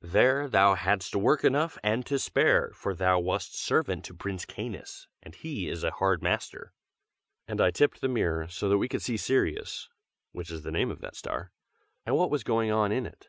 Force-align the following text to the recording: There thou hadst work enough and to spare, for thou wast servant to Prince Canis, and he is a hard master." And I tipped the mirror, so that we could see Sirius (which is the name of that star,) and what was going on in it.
There 0.00 0.48
thou 0.48 0.76
hadst 0.76 1.14
work 1.14 1.44
enough 1.44 1.76
and 1.82 2.06
to 2.06 2.18
spare, 2.18 2.72
for 2.74 2.94
thou 2.94 3.18
wast 3.20 3.54
servant 3.54 4.02
to 4.06 4.14
Prince 4.14 4.46
Canis, 4.46 5.08
and 5.22 5.34
he 5.34 5.68
is 5.68 5.84
a 5.84 5.90
hard 5.90 6.22
master." 6.22 6.72
And 7.46 7.60
I 7.60 7.70
tipped 7.70 8.00
the 8.00 8.08
mirror, 8.08 8.48
so 8.48 8.70
that 8.70 8.78
we 8.78 8.88
could 8.88 9.02
see 9.02 9.18
Sirius 9.18 9.90
(which 10.32 10.50
is 10.50 10.62
the 10.62 10.72
name 10.72 10.90
of 10.90 11.00
that 11.02 11.16
star,) 11.16 11.52
and 12.06 12.16
what 12.16 12.30
was 12.30 12.44
going 12.44 12.70
on 12.72 12.92
in 12.92 13.04
it. 13.04 13.28